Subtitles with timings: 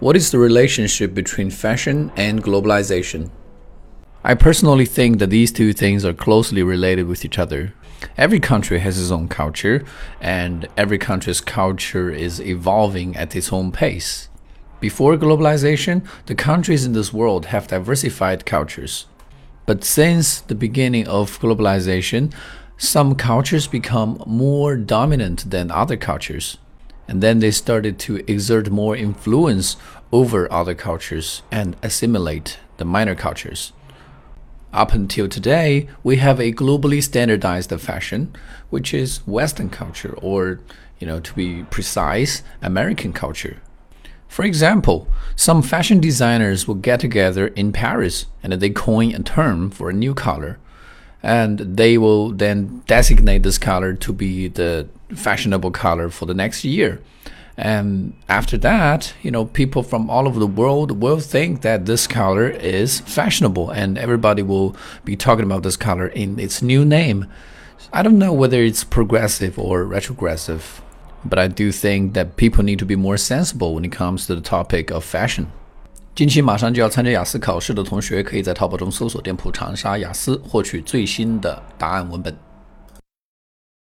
[0.00, 3.28] What is the relationship between fashion and globalization?
[4.24, 7.74] I personally think that these two things are closely related with each other.
[8.16, 9.84] Every country has its own culture,
[10.18, 14.30] and every country's culture is evolving at its own pace.
[14.80, 19.04] Before globalization, the countries in this world have diversified cultures.
[19.66, 22.32] But since the beginning of globalization,
[22.78, 26.56] some cultures become more dominant than other cultures
[27.10, 29.76] and then they started to exert more influence
[30.12, 33.72] over other cultures and assimilate the minor cultures.
[34.72, 38.32] Up until today, we have a globally standardized fashion,
[38.70, 40.60] which is Western culture, or,
[41.00, 43.60] you know, to be precise, American culture.
[44.28, 49.72] For example, some fashion designers will get together in Paris and they coin a term
[49.72, 50.60] for a new color
[51.22, 56.64] and they will then designate this color to be the fashionable color for the next
[56.64, 57.00] year.
[57.56, 62.06] And after that, you know, people from all over the world will think that this
[62.06, 67.26] color is fashionable, and everybody will be talking about this color in its new name.
[67.92, 70.80] I don't know whether it's progressive or retrogressive,
[71.22, 74.34] but I do think that people need to be more sensible when it comes to
[74.34, 75.52] the topic of fashion.
[76.14, 82.36] 近期马上就要参加雅思考试的同学，可以在淘宝中搜索店铺“长沙雅思”，获取最新的答案文本。